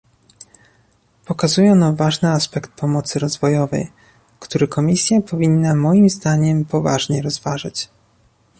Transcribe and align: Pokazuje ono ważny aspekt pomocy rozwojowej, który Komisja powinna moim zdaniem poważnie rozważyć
Pokazuje 1.25 1.71
ono 1.71 1.95
ważny 1.95 2.29
aspekt 2.31 2.71
pomocy 2.71 3.19
rozwojowej, 3.19 3.91
który 4.39 4.67
Komisja 4.67 5.21
powinna 5.21 5.75
moim 5.75 6.09
zdaniem 6.09 6.65
poważnie 6.65 7.21
rozważyć 7.21 7.89